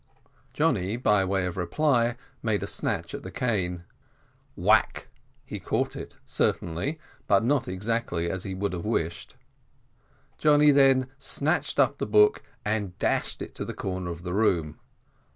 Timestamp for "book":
12.07-12.41